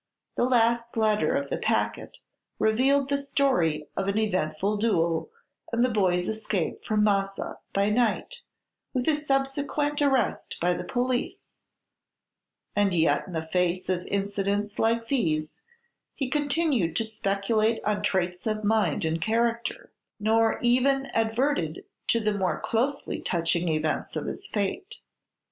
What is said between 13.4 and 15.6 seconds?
face of incidents like these